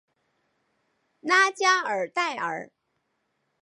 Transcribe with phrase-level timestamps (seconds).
[1.19, 2.71] 拉加尔代尔。